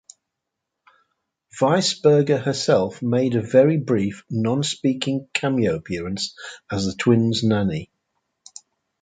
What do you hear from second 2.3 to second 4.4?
herself made a very brief